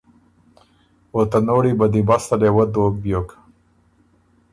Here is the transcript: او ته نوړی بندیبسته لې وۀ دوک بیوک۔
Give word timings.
او 1.13 1.19
ته 1.31 1.37
نوړی 1.47 1.71
بندیبسته 1.79 2.35
لې 2.41 2.49
وۀ 2.55 2.65
دوک 2.73 2.93
بیوک۔ 3.03 3.29